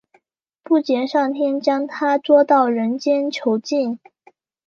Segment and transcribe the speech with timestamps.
[0.63, 3.99] 布杰上天将它捉到人间囚禁。